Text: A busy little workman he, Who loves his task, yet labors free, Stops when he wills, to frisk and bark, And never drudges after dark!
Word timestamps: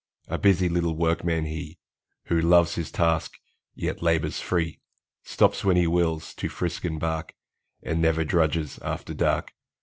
A 0.27 0.39
busy 0.39 0.67
little 0.67 0.95
workman 0.95 1.45
he, 1.45 1.77
Who 2.23 2.41
loves 2.41 2.73
his 2.73 2.89
task, 2.89 3.37
yet 3.75 4.01
labors 4.01 4.39
free, 4.39 4.79
Stops 5.21 5.63
when 5.63 5.77
he 5.77 5.85
wills, 5.85 6.33
to 6.37 6.49
frisk 6.49 6.85
and 6.85 6.99
bark, 6.99 7.35
And 7.83 8.01
never 8.01 8.23
drudges 8.23 8.79
after 8.81 9.13
dark! 9.13 9.53